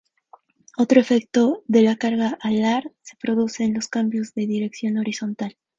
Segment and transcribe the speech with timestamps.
[0.79, 5.55] Otro efecto de la carga alar se produce en los cambios de dirección horizontal.